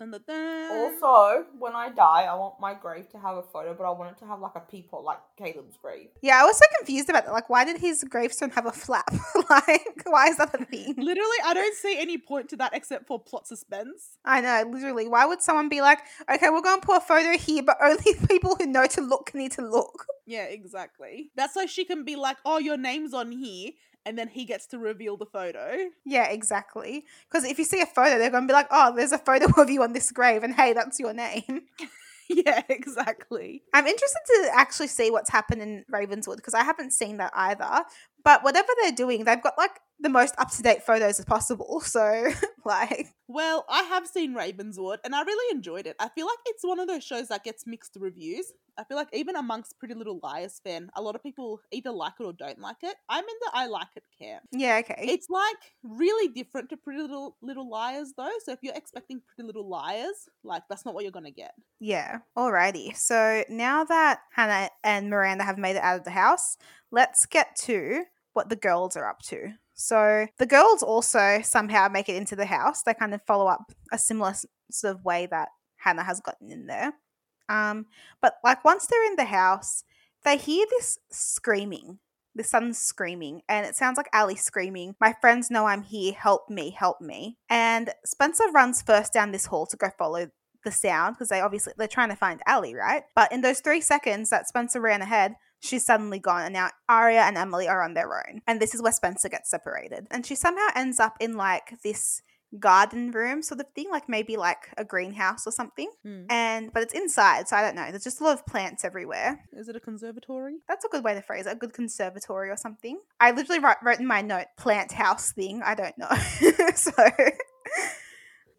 [0.00, 0.70] Dun, dun, dun.
[0.72, 4.10] Also, when I die, I want my grave to have a photo, but I want
[4.10, 6.08] it to have like a peephole, like Caleb's grave.
[6.22, 7.32] Yeah, I was so confused about that.
[7.32, 9.12] Like, why did his gravestone have a flap?
[9.50, 10.94] like, why is that a thing?
[10.96, 14.16] literally, I don't see any point to that except for plot suspense.
[14.24, 15.06] I know, literally.
[15.06, 16.00] Why would someone be like,
[16.32, 19.34] okay, we're going to put a photo here, but only people who know to look
[19.34, 20.06] need to look?
[20.30, 21.32] Yeah, exactly.
[21.34, 23.72] That's so she can be like, oh, your name's on here.
[24.06, 25.90] And then he gets to reveal the photo.
[26.06, 27.04] Yeah, exactly.
[27.28, 29.46] Because if you see a photo, they're going to be like, oh, there's a photo
[29.60, 31.62] of you on this grave, and hey, that's your name.
[32.46, 33.62] yeah, exactly.
[33.74, 37.84] I'm interested to actually see what's happened in Ravenswood because I haven't seen that either.
[38.24, 41.82] But whatever they're doing, they've got like the most up to date photos as possible.
[41.90, 42.30] So,
[42.64, 45.96] like, Well, I have seen Ravenswood and I really enjoyed it.
[45.98, 48.52] I feel like it's one of those shows that gets mixed reviews.
[48.78, 52.14] I feel like even amongst Pretty Little Liars fan, a lot of people either like
[52.20, 52.94] it or don't like it.
[53.08, 54.44] I'm in the I like it camp.
[54.52, 54.94] yeah, okay.
[55.06, 58.30] It's like really different to Pretty Little Little Liars though.
[58.44, 61.52] So if you're expecting Pretty Little Liars, like that's not what you're gonna get.
[61.80, 62.18] Yeah.
[62.38, 62.96] Alrighty.
[62.96, 66.56] So now that Hanna and Miranda have made it out of the house,
[66.90, 69.52] let's get to what the girls are up to.
[69.74, 72.82] So the girls also somehow make it into the house.
[72.82, 74.34] They kind of follow up a similar
[74.70, 76.92] sort of way that Hanna has gotten in there.
[77.48, 77.86] Um,
[78.20, 79.84] but like once they're in the house,
[80.24, 81.98] they hear this screaming.
[82.34, 86.48] The son's screaming, and it sounds like Ali screaming, My friends know I'm here, help
[86.48, 87.36] me, help me.
[87.48, 90.30] And Spencer runs first down this hall to go follow
[90.64, 93.02] the sound because they obviously they're trying to find Ali, right?
[93.16, 97.22] But in those three seconds that Spencer ran ahead, she's suddenly gone, and now Aria
[97.22, 98.42] and Emily are on their own.
[98.46, 102.22] And this is where Spencer gets separated, and she somehow ends up in like this
[102.58, 105.90] garden room sort of thing, like maybe like a greenhouse or something.
[106.02, 106.24] Hmm.
[106.28, 107.90] And but it's inside, so I don't know.
[107.90, 109.44] There's just a lot of plants everywhere.
[109.52, 110.56] Is it a conservatory?
[110.66, 111.52] That's a good way to phrase it.
[111.52, 112.98] A good conservatory or something.
[113.20, 115.62] I literally wrote, wrote in my note plant house thing.
[115.64, 116.08] I don't know.
[116.74, 116.92] so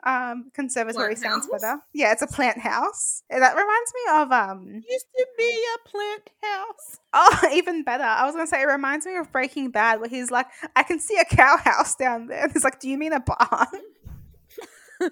[0.03, 1.61] um conservatory Plant sounds house?
[1.61, 1.81] better.
[1.93, 3.23] Yeah, it's a plant house.
[3.29, 6.99] That reminds me of um Used to be a plant house.
[7.13, 8.03] oh even better.
[8.03, 10.99] I was gonna say it reminds me of Breaking Bad where he's like, I can
[10.99, 12.43] see a cow house down there.
[12.43, 13.67] And he's like, Do you mean a barn?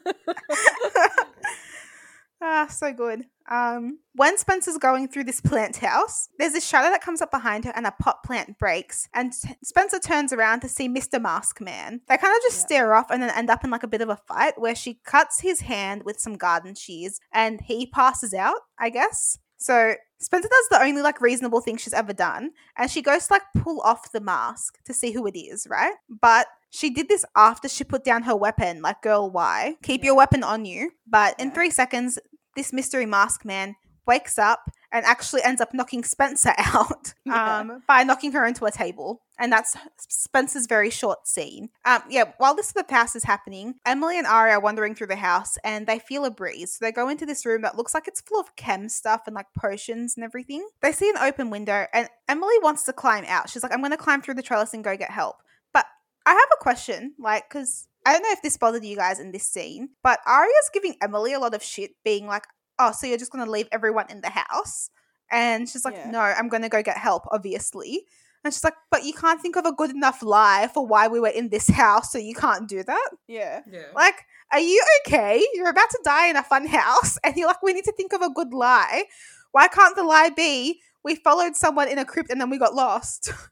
[2.41, 3.25] Ah, so good.
[3.51, 7.65] Um, when Spencer's going through this plant house, there's a shadow that comes up behind
[7.65, 9.09] her and a pot plant breaks.
[9.13, 11.21] And t- Spencer turns around to see Mr.
[11.21, 11.99] Mask Man.
[12.07, 12.65] They kind of just Yeah.
[12.65, 14.99] stare off and then end up in like a bit of a fight where she
[15.03, 19.37] cuts his hand with some garden shears and he passes out, I guess.
[19.57, 23.33] So Spencer does the only like reasonable thing she's ever done, and she goes to
[23.33, 25.95] like pull off the mask to see who it is, right?
[26.09, 29.75] But she did this after she put down her weapon, like girl, why?
[29.83, 30.91] Keep your weapon on you.
[31.07, 31.53] But in Yeah.
[31.55, 32.19] three seconds,
[32.59, 37.59] this mystery mask man wakes up and actually ends up knocking Spencer out Yeah.
[37.59, 39.21] um, by knocking her into a table.
[39.37, 39.75] And that's
[40.09, 41.69] Spencer's very short scene.
[41.85, 45.15] Um, yeah, while this the house is happening, Emily and Ari are wandering through the
[45.15, 46.73] house and they feel a breeze.
[46.73, 49.35] So they go into this room that looks like it's full of chem stuff and
[49.35, 50.67] like potions and everything.
[50.81, 53.49] They see an open window and Emily wants to climb out.
[53.49, 55.37] She's like, I'm going to climb through the trellis and go get help.
[55.71, 55.85] But
[56.25, 59.31] I have a question, like, because I don't know if this bothered you guys in
[59.31, 62.45] this scene, but Aria's giving Emily a lot of shit, being like,
[62.79, 64.89] oh, so you're just going to leave everyone in the house?
[65.31, 66.09] And she's like, Yeah.
[66.09, 68.05] no, I'm going to go get help, obviously.
[68.43, 71.19] And she's like, but you can't think of a good enough lie for why we
[71.19, 73.09] were in this house, so you can't do that?
[73.27, 73.61] Yeah.
[73.71, 73.83] Yeah.
[73.93, 75.45] Like, are you okay?
[75.53, 78.13] You're about to die in a fun house, and you're like, we need to think
[78.13, 79.03] of a good lie.
[79.51, 82.73] Why can't the lie be we followed someone in a crypt and then we got
[82.73, 83.31] lost?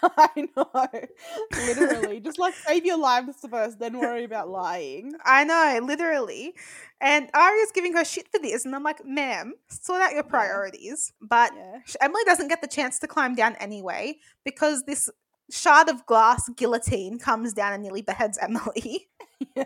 [0.16, 0.70] I know.
[1.66, 2.20] Literally.
[2.20, 5.12] Just like save your lives first, then worry about lying.
[5.24, 6.54] I know, literally.
[7.00, 10.30] And Aria's giving her shit for this, and I'm like, ma'am, sort out your Yeah.
[10.30, 11.12] priorities.
[11.20, 11.78] But Yeah.
[12.00, 15.08] Emily doesn't get the chance to climb down anyway because this
[15.50, 19.08] shard of glass guillotine comes down and nearly beheads Emily
[19.56, 19.64] Yeah.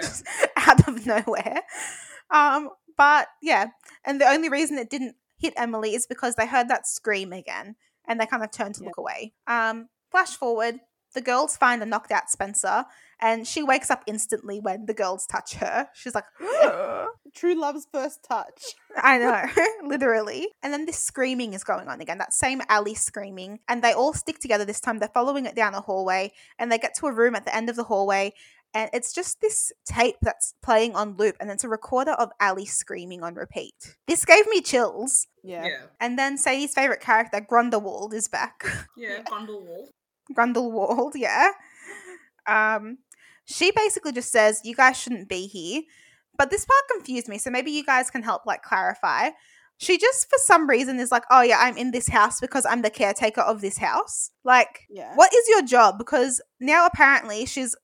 [0.00, 1.62] Just out of nowhere.
[2.30, 3.68] Um, but yeah,
[4.04, 7.76] and the only reason it didn't hit Emily is because they heard that scream again
[8.08, 8.86] and they kind of turn to Yeah.
[8.88, 9.32] look away.
[9.46, 10.80] Um, flash forward,
[11.14, 12.84] the girls find a knocked out Spencer
[13.20, 15.88] and she wakes up instantly when the girls touch her.
[15.94, 16.24] She's like,
[17.34, 18.62] True love's first touch.
[18.96, 19.18] I
[19.84, 20.48] know, literally.
[20.62, 23.60] And then this screaming is going on again, that same Ali screaming.
[23.68, 24.98] And they all stick together this time.
[24.98, 27.70] They're following it down a hallway and they get to a room at the end
[27.70, 28.32] of the hallway.
[28.74, 32.66] And it's just this tape that's playing on loop, and it's a recorder of Ali
[32.66, 33.96] screaming on repeat.
[34.08, 35.28] This gave me chills.
[35.44, 35.64] Yeah.
[35.64, 35.82] Yeah.
[36.00, 38.64] And then Sadie's favorite character, Grundelwald, is back.
[38.96, 39.22] Yeah.
[39.24, 39.90] Grindelwald.
[40.36, 41.50] Grundelwald, yeah.
[42.46, 42.98] Um,
[43.44, 45.82] she basically just says, "You guys shouldn't be here."
[46.36, 49.30] But this part confused me, so maybe you guys can help like clarify.
[49.78, 52.82] She just, for some reason, is like, "Oh yeah, I'm in this house because I'm
[52.82, 55.14] the caretaker of this house." Like, Yeah.
[55.16, 55.98] what is your job?
[55.98, 57.74] Because now apparently she's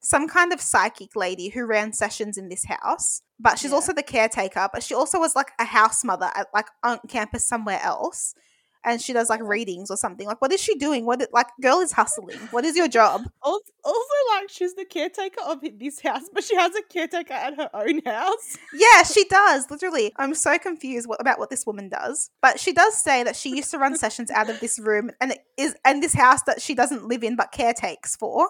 [0.00, 3.76] some kind of psychic lady who ran sessions in this house, but she's Yeah.
[3.76, 4.68] also the caretaker.
[4.72, 8.34] But she also was like a house mother at like on campus somewhere else,
[8.82, 10.26] and she does like readings or something.
[10.26, 11.04] Like, what is she doing?
[11.04, 12.38] What like girl is hustling?
[12.50, 13.22] What is your job?
[13.42, 17.56] Also, also, like she's the caretaker of this house, but she has a caretaker at
[17.56, 18.56] her own house.
[18.72, 19.70] Yeah, she does.
[19.70, 22.30] Literally, I'm so confused what, about what this woman does.
[22.40, 25.32] But she does say that she used to run sessions out of this room, and
[25.32, 28.48] it is and this house that she doesn't live in but caretakes for.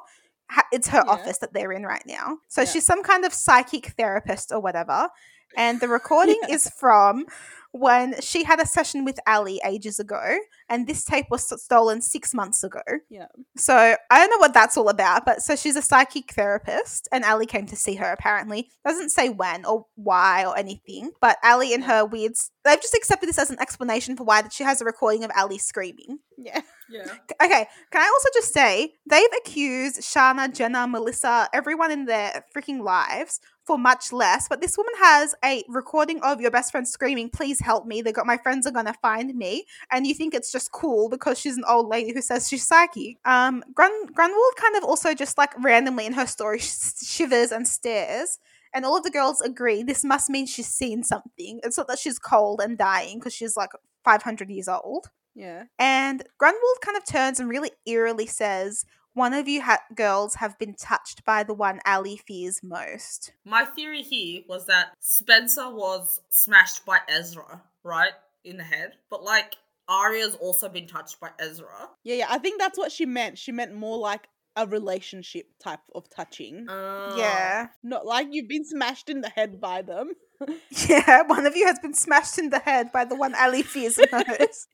[0.73, 1.13] It's her Yeah.
[1.13, 2.39] office that they're in right now.
[2.49, 2.67] So Yeah.
[2.69, 5.09] she's some kind of psychic therapist or whatever.
[5.57, 7.27] And the recording is from
[7.73, 12.35] when she had a session with Ali ages ago, and this tape was stolen six
[12.35, 12.83] months ago.
[13.09, 13.27] Yeah.
[13.57, 17.25] So I don't know what that's all about, but so she's a psychic therapist, and
[17.25, 18.13] Ali came to see her.
[18.13, 22.33] Apparently, doesn't say when or why or anything, but Ali and her weird.
[22.65, 25.31] They've just accepted this as an explanation for why that she has a recording of
[25.37, 26.19] Ali screaming.
[26.37, 26.61] Yeah.
[26.91, 27.05] Yeah.
[27.43, 32.83] Okay, can I also just say they've accused Shana, Jenna, Melissa, everyone in their freaking
[32.83, 37.31] lives for much less, but this woman has a recording of your best friend screaming,
[37.31, 38.03] "Please help me!
[38.03, 41.39] They got my friends are gonna find me," and you think it's just cool because
[41.39, 43.17] she's an old lady who says she's psychic.
[43.25, 47.67] Um, Grun- Grunwald kind of also just like randomly in her story sh- shivers and
[47.67, 48.39] stares.
[48.73, 51.61] And all of the girls agree this must mean she's seen something.
[51.65, 53.71] It's not that she's cold and dying because she's like
[54.05, 55.11] 500 years old.
[55.35, 55.65] Yeah.
[55.79, 60.59] And Grunwald kind of turns and really eerily says, One of you ha- girls have
[60.59, 63.33] been touched by the one Ali fears most.
[63.45, 68.13] My theory here was that Spencer was smashed by Ezra, right?
[68.45, 68.93] In the head.
[69.11, 69.57] But like
[69.89, 71.89] Aria's also been touched by Ezra.
[72.05, 72.15] Yeah.
[72.15, 72.27] Yeah.
[72.31, 73.37] I think that's what she meant.
[73.39, 77.69] She meant more like a relationship type of touching, Uh, Yeah.
[77.83, 80.13] not like you've been smashed in the head by them.
[80.89, 83.99] Yeah, one of you has been smashed in the head by the one Ali fears
[84.13, 84.69] most.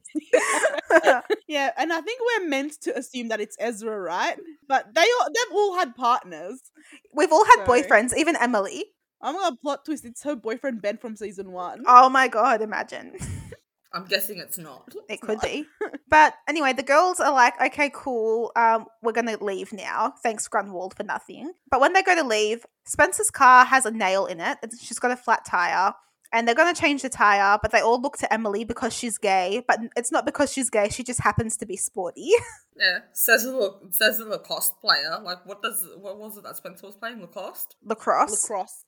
[1.49, 4.39] Yeah, and I think we're meant to assume that it's Ezra, right?
[4.69, 6.61] But they all they've all had partners.
[7.15, 8.85] We've all had So- boyfriends, even Emily.
[9.23, 10.05] I'm gonna plot twist.
[10.05, 11.83] It's her boyfriend Ben from season one.
[11.87, 13.17] Oh my god, imagine.
[13.93, 14.93] I'm guessing it's not.
[15.09, 15.65] It could be.
[16.09, 18.53] But anyway, the girls are like, okay, cool.
[18.55, 20.13] Um, we're gonna leave now.
[20.23, 21.53] Thanks, Grunwald, for nothing.
[21.69, 24.59] But when they go to leave, Spencer's car has a nail in it.
[24.63, 25.95] It's, she's got a flat tire.
[26.37, 29.65] And they're gonna change the tire, but they all look to Emily because she's gay.
[29.67, 32.31] But it's not because she's gay, she just happens to be sporty.
[32.79, 32.99] Yeah.
[33.15, 35.19] Says the look says a Lacoste player.
[35.23, 37.23] Like what does what was it that Spencer was playing?
[37.23, 37.75] Lacoste?
[37.83, 38.43] Lacrosse.
[38.43, 38.85] Lacrosse.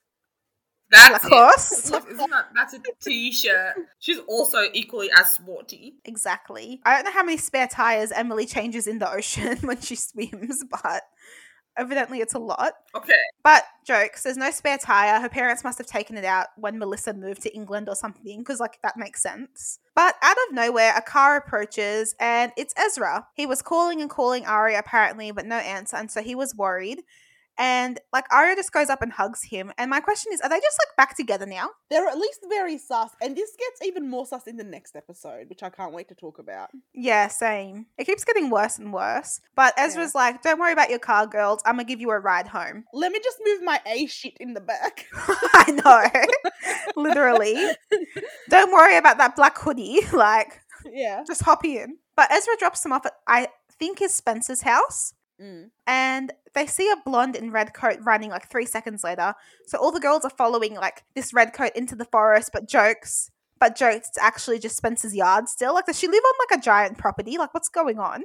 [0.90, 1.88] That's of course.
[1.88, 1.92] It.
[1.92, 3.76] Look, Isn't that that's a t-shirt?
[3.98, 5.94] She's also equally as sporty.
[6.04, 6.80] Exactly.
[6.84, 10.64] I don't know how many spare tires Emily changes in the ocean when she swims,
[10.70, 11.02] but
[11.78, 12.72] evidently it's a lot.
[12.94, 13.12] Okay.
[13.42, 15.20] But jokes, there's no spare tire.
[15.20, 18.60] Her parents must have taken it out when Melissa moved to England or something, because
[18.60, 19.78] like that makes sense.
[19.94, 23.26] But out of nowhere, a car approaches and it's Ezra.
[23.34, 27.00] He was calling and calling Ari apparently, but no answer, and so he was worried.
[27.58, 29.72] And like Aria just goes up and hugs him.
[29.76, 31.70] And my question is, are they just like back together now?
[31.90, 35.48] They're at least very sus, and this gets even more sus in the next episode,
[35.48, 36.70] which I can't wait to talk about.
[36.94, 37.86] Yeah, same.
[37.98, 39.40] It keeps getting worse and worse.
[39.56, 41.62] But Ezra's like, don't worry about your car, girls.
[41.66, 42.84] I'm gonna give you a ride home.
[42.92, 45.06] Let me just move my A shit in the back.
[45.54, 46.42] I know.
[46.96, 47.54] Literally.
[48.48, 50.00] Don't worry about that black hoodie.
[50.12, 51.22] Like, yeah.
[51.26, 51.98] just hop in.
[52.16, 55.14] But Ezra drops them off at, I think, is Spencer's house.
[55.40, 55.70] Mm.
[55.87, 59.35] And they see a blonde in red coat running like three seconds later.
[59.66, 63.31] So all the girls are following like this red coat into the forest, but jokes.
[63.61, 65.74] But jokes, it's actually just Spencer's yard still.
[65.74, 67.38] Like, does she live on like a giant property?
[67.38, 68.22] Like, what's going on?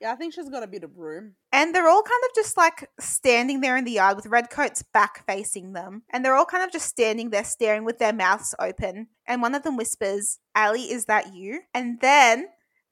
[0.00, 1.36] Yeah, I think she's got a bit of room.
[1.52, 4.82] And they're all kind of just like standing there in the yard with red coats
[4.82, 6.02] back facing them.
[6.10, 9.08] And they're all kind of just standing there staring with their mouths open.
[9.26, 11.62] And one of them whispers, Ali, is that you?
[11.72, 12.48] And then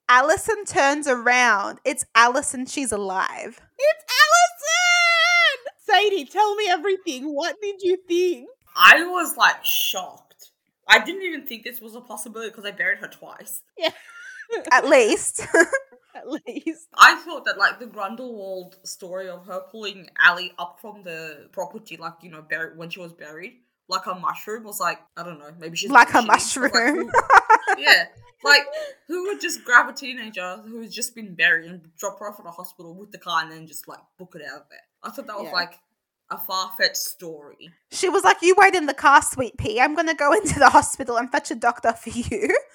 [0.09, 1.81] Alison turns around.
[1.85, 2.67] It's Alison.
[2.67, 3.61] She's alive.
[3.79, 5.73] It's Alison!
[6.11, 7.35] Sadie, tell me everything.
[7.35, 8.49] What did you think?
[8.77, 10.51] I was like shocked.
[10.89, 13.63] I didn't even think this was a possibility because I buried her twice.
[13.79, 13.91] Yeah.
[14.71, 15.41] At least.
[16.15, 16.89] At least.
[16.95, 21.97] I thought that like the Grundlewald story of her pulling Ali up from the property,
[21.97, 23.55] like you know, buried when she was buried,
[23.89, 26.31] like a mushroom, was like I don't know, maybe she's like a pushing.
[26.31, 27.09] I was like, mushroom.
[27.11, 27.11] who-
[27.79, 28.07] yeah,
[28.43, 28.63] like
[29.09, 32.47] who would just grab a teenager who's just been buried and drop her off at
[32.47, 34.81] a hospital with the car and then just like book it out of there?
[35.03, 35.53] I thought that was Yeah.
[35.53, 35.75] like
[36.31, 37.71] a far fetched story.
[37.91, 39.81] she was like, You wait in the car, sweet pea.
[39.81, 42.57] I'm going to go into the hospital and fetch a doctor for you.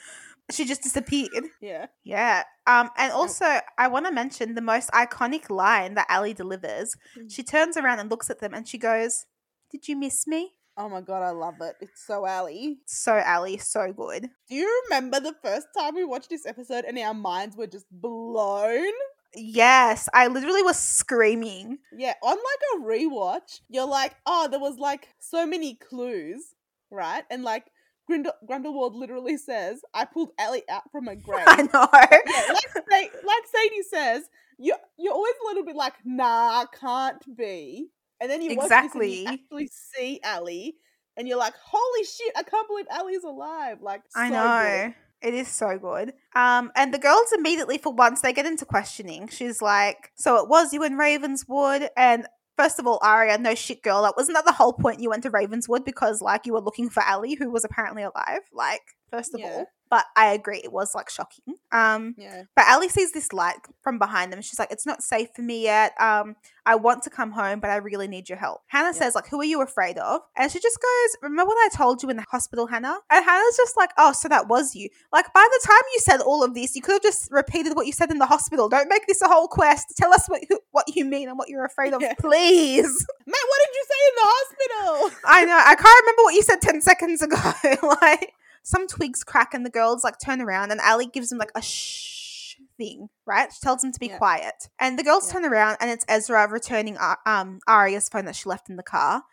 [0.51, 1.43] She just disappeared.
[1.61, 1.85] Yeah.
[2.03, 2.41] Yeah.
[2.65, 3.45] Um, and also,
[3.77, 6.95] I want to mention the most iconic line that Ali delivers.
[7.15, 7.31] Mm.
[7.31, 9.25] She turns around and looks at them and she goes,
[9.69, 10.53] Did you miss me?
[10.81, 11.75] Oh my god, I love it.
[11.81, 12.77] It's so Ali.
[12.85, 14.29] So, Ali, so good.
[14.47, 17.85] Do you remember the first time we watched this episode and our minds were just
[17.91, 18.93] blown?
[19.35, 21.79] Yes, I literally was screaming.
[21.91, 22.37] Yeah, on like
[22.77, 26.55] a rewatch, you're like, oh, there was like so many clues,
[26.89, 27.25] right?
[27.29, 27.65] And like
[28.09, 31.43] Grindel- Grindelwald literally says, I pulled Ellie out from a grave.
[31.45, 31.89] I know.
[31.93, 32.53] yeah,
[32.89, 37.89] like, like Sadie says, you you're always a little bit like, nah, can't be.
[38.21, 39.27] And then you watch this and Exactly.
[39.27, 40.75] actually see Ali,
[41.17, 43.81] and you're like, holy shit, I can't believe Ali's alive.
[43.81, 44.87] Like, I know.
[44.87, 44.95] good.
[45.21, 46.13] It is so good.
[46.33, 49.27] Um, and the girls immediately, for once, they get into questioning.
[49.27, 53.83] She's like, "So it was you in Ravenswood?" And first of all, Aria, no shit,
[53.83, 54.01] girl.
[54.03, 56.89] That wasn't that the whole point you went to Ravenswood because, like, you were looking
[56.89, 58.41] for Ali, who was apparently alive.
[58.53, 59.47] Like, first of Yeah.
[59.49, 61.55] all, but I agree, it was like shocking.
[61.71, 62.43] Um, Yeah.
[62.55, 64.41] but Ali sees this light from behind them.
[64.41, 65.93] She's like, "It's not safe for me yet.
[65.99, 69.27] Um, I want to come home, but I really need your help." Hanna says, "Like,
[69.27, 72.17] who are you afraid of?" And she just goes, "Remember what I told you in
[72.17, 75.67] the hospital, Hanna?" And Hanna's just like, "Oh, so that was you." Like, by the
[75.67, 78.19] time you said all of this, you could have just repeated what you said in
[78.19, 78.69] the hospital.
[78.69, 79.85] Don't make this a whole quest.
[79.97, 82.13] Tell us what who, what you mean and what you're afraid of, Yeah.
[82.19, 83.05] please.
[83.25, 85.19] Matt, what did you say in the hospital?
[85.25, 85.57] I know.
[85.65, 87.37] I can't remember what you said 10 seconds ago.
[88.01, 91.51] like, some twigs crack and the girls like turn around and Ali gives them like
[91.55, 93.51] a shh thing, right?
[93.53, 94.17] She tells them to be Yeah.
[94.17, 94.67] quiet.
[94.79, 95.33] And the girls Yeah.
[95.33, 99.23] turn around and it's Ezra returning um, Aria's phone that she left in the car.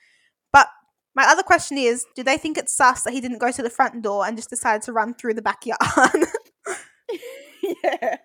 [0.53, 0.69] But
[1.15, 3.71] my other question is do they think it's sus that he didn't go to the
[3.71, 5.81] front door and just decided to run through the backyard?
[7.85, 8.17] yeah.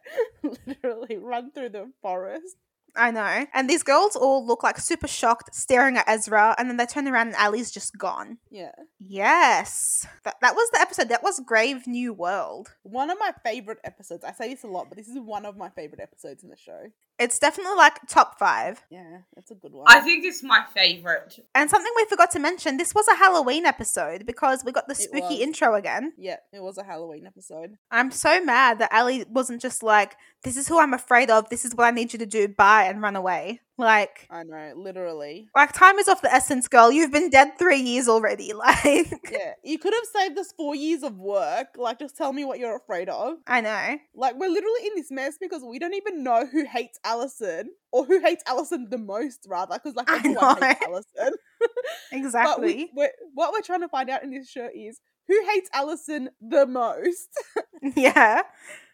[0.66, 2.56] Literally run through the forest.
[2.96, 3.46] I know.
[3.54, 7.08] And these girls all look like super shocked, staring at Ezra, and then they turn
[7.08, 8.38] around and Ali's just gone.
[8.50, 8.72] Yeah.
[9.00, 10.06] Yes.
[10.24, 11.10] That, that was the episode.
[11.10, 12.76] That was Grave New World.
[12.84, 14.24] One of my favorite episodes.
[14.24, 16.58] I say this a lot, but this is one of my favorite episodes in the
[16.58, 16.92] show.
[17.19, 18.84] It's definitely like top five.
[18.89, 19.86] Yeah, that's a good one.
[19.88, 21.39] I think it's my favorite.
[21.54, 24.95] And something we forgot to mention this was a Halloween episode because we got the
[24.95, 26.13] spooky intro again.
[26.17, 27.78] yeah, it was a Halloween episode.
[27.91, 31.63] I'm so mad that Ali wasn't just like, this is who I'm afraid of, this
[31.65, 33.62] is what I need you to do, bye, and run away.
[33.82, 35.50] Like, I know, literally.
[35.56, 36.91] like time is of the essence, girl.
[36.91, 38.54] You've been dead three years already.
[38.62, 41.70] Like, Yeah, you could have saved us four years of work.
[41.78, 43.38] Like, just tell me what you're afraid of.
[43.47, 43.97] I know.
[44.16, 48.06] Like, we're literally in this mess because we don't even know who hates Alison or
[48.06, 49.76] who hates Alison the most, rather.
[49.76, 50.86] Because like I everyone hates.
[50.88, 51.34] Alison.
[52.12, 52.76] Exactly.
[52.76, 56.30] we, we're, what we're trying to find out in this show is who hates Alison
[56.41, 57.30] the most.
[57.95, 58.41] yeah.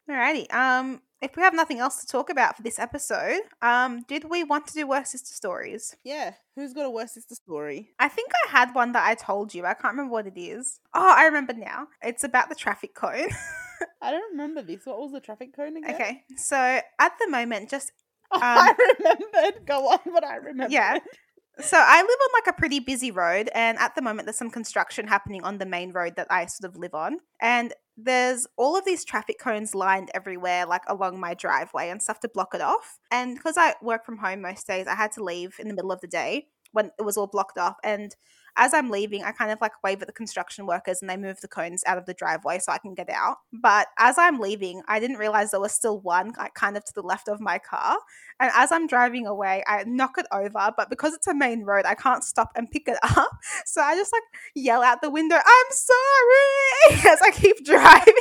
[0.10, 0.54] Alrighty.
[0.54, 4.44] Um, if we have nothing else to talk about for this episode, um, did we
[4.44, 5.96] want to do worst sister stories?
[6.04, 7.92] Yeah, who's got a worst sister story?
[8.00, 9.66] I think I had one that I told you.
[9.66, 10.80] I can't remember what it is.
[10.94, 11.88] Oh, I remember now.
[12.02, 13.30] It's about the traffic cone.
[14.02, 14.86] I don't remember this.
[14.86, 15.94] What was the traffic cone again?
[15.96, 17.92] okay, so at the moment, just
[18.32, 19.66] Oh, Um, I remembered.
[19.66, 20.72] Go on, but I remember.
[20.74, 20.98] Yeah.
[21.60, 24.52] So I live on like a pretty busy road, and at the moment there's some
[24.52, 27.18] construction happening on the main road that I sort of live on.
[27.42, 32.20] And there's all of these traffic cones lined everywhere, like along my driveway and stuff
[32.20, 33.00] to block it off.
[33.12, 35.92] And because I work from home most days, I had to leave in the middle
[35.92, 37.78] of the day when it was all blocked off.
[37.84, 38.16] And
[38.58, 41.40] as I'm leaving, I kind of like wave at the construction workers and they move
[41.42, 43.38] the cones out of the driveway so I can get out.
[43.54, 46.94] But as I'm leaving, I didn't realize there was still one like kind of to
[46.94, 47.98] the left of my car.
[48.40, 51.86] And as I'm driving away, I knock it over, but because it's a main road,
[51.86, 53.30] I can't stop and pick it up.
[53.66, 54.24] So I just like
[54.56, 58.14] yell out the window, I'm sorry, as I keep driving.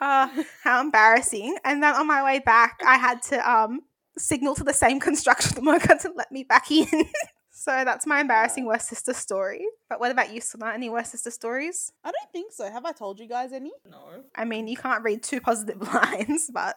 [0.00, 0.28] uh,
[0.62, 1.56] how embarrassing.
[1.64, 3.80] And then on my way back, I had to um,
[4.20, 6.86] signal to the same construction worker to let me back in.
[7.50, 9.66] so that's my embarrassing worst sister story.
[9.88, 10.72] But what about you, Suna?
[10.72, 11.92] Any worst sister stories?
[12.04, 12.70] I don't think so.
[12.70, 13.72] Have I told you guys any?
[13.90, 14.22] No.
[14.34, 16.76] I mean, you can't read two positive lines, but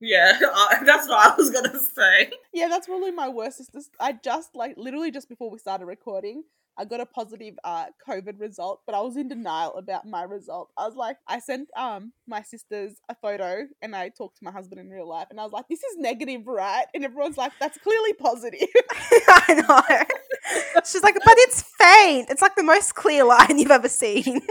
[0.00, 2.30] Yeah, uh, that's what I was gonna say.
[2.52, 3.80] Yeah, that's probably my worst sister.
[3.80, 6.44] st- I just like literally just before we started recording,
[6.78, 10.70] I got a positive uh COVID result, but I was in denial about my result.
[10.76, 14.50] I was like, I sent um my sisters a photo and I talked to my
[14.52, 16.86] husband in real life and I was like, this is negative, right?
[16.94, 18.68] And everyone's like, that's clearly positive.
[19.28, 20.82] I know.
[20.84, 22.30] She's like, but it's faint.
[22.30, 24.40] It's like the most clear line you've ever seen.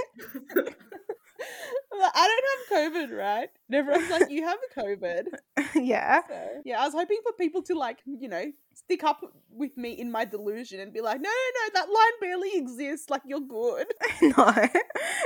[2.01, 2.27] I
[2.69, 3.49] don't have COVID, right?
[3.69, 5.25] And everyone's like, you have COVID.
[5.75, 6.21] yeah.
[6.27, 9.91] So, yeah, I was hoping for people to like, you know, stick up with me
[9.91, 13.09] in my delusion and be like, no, no, no, that line barely exists.
[13.09, 13.87] Like, you're good.
[14.21, 14.53] No,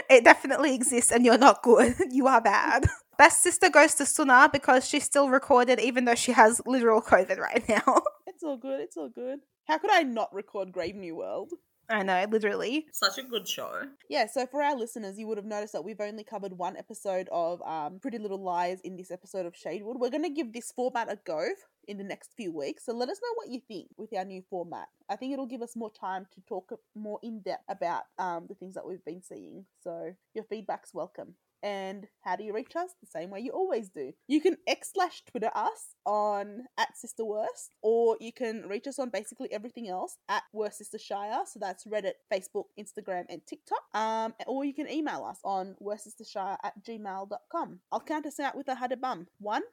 [0.09, 1.95] it definitely exists and you're not good.
[2.11, 2.87] You are bad.
[3.17, 7.37] Best sister goes to Suna because she's still recorded even though she has literal COVID
[7.37, 8.01] right now.
[8.27, 8.79] It's all good.
[8.79, 9.39] It's all good.
[9.67, 11.51] How could I not record Grave New World?
[11.89, 12.85] I know, literally.
[12.91, 13.81] Such a good show.
[14.09, 17.27] Yeah, so for our listeners, you would have noticed that we've only covered one episode
[17.31, 19.97] of um, Pretty Little Liars in this episode of Shadewood.
[19.97, 21.47] We're going to give this format a go
[21.87, 22.85] in the next few weeks.
[22.85, 24.87] So let us know what you think with our new format.
[25.09, 28.53] I think it'll give us more time to talk more in depth about um, the
[28.53, 29.65] things that we've been seeing.
[29.83, 31.33] So your feedback's welcome.
[31.61, 32.91] And how do you reach us?
[33.01, 34.13] The same way you always do.
[34.27, 38.99] You can X slash Twitter us on at Sister Worst, or you can reach us
[38.99, 41.41] on basically everything else at Worst Sister Shire.
[41.45, 43.83] So that's Reddit, Facebook, Instagram, and TikTok.
[43.93, 47.79] Um, or you can email us on worstsistershire at gmail.com.
[47.91, 49.27] I'll count us out with a hadabum.
[49.39, 49.63] One,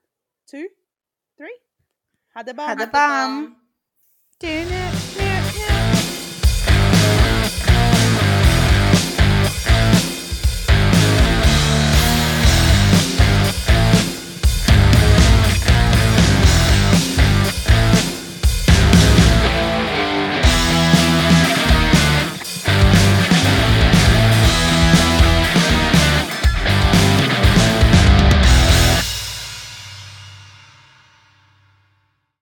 [0.48, 0.68] two,
[1.36, 1.56] three.
[2.36, 2.76] Hadabum.
[2.76, 3.52] Hadabum.
[4.38, 4.95] Doing it.